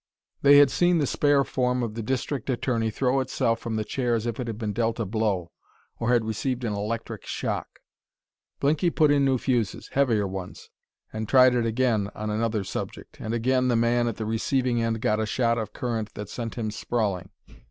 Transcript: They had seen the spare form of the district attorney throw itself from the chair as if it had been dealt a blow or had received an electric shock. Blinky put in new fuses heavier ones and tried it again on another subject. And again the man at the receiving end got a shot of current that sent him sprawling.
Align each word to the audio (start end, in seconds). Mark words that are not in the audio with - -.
They 0.41 0.57
had 0.57 0.71
seen 0.71 0.97
the 0.97 1.05
spare 1.05 1.43
form 1.43 1.83
of 1.83 1.93
the 1.93 2.01
district 2.01 2.49
attorney 2.49 2.89
throw 2.89 3.19
itself 3.19 3.59
from 3.59 3.75
the 3.75 3.85
chair 3.85 4.15
as 4.15 4.25
if 4.25 4.39
it 4.39 4.47
had 4.47 4.57
been 4.57 4.73
dealt 4.73 4.99
a 4.99 5.05
blow 5.05 5.51
or 5.99 6.09
had 6.11 6.25
received 6.25 6.63
an 6.63 6.73
electric 6.73 7.23
shock. 7.27 7.77
Blinky 8.59 8.89
put 8.89 9.11
in 9.11 9.23
new 9.23 9.37
fuses 9.37 9.89
heavier 9.89 10.25
ones 10.27 10.71
and 11.13 11.29
tried 11.29 11.53
it 11.53 11.67
again 11.67 12.09
on 12.15 12.31
another 12.31 12.63
subject. 12.63 13.19
And 13.19 13.31
again 13.35 13.67
the 13.67 13.75
man 13.75 14.07
at 14.07 14.17
the 14.17 14.25
receiving 14.25 14.81
end 14.81 15.01
got 15.01 15.19
a 15.19 15.27
shot 15.27 15.59
of 15.59 15.71
current 15.71 16.15
that 16.15 16.29
sent 16.29 16.55
him 16.55 16.71
sprawling. 16.71 17.29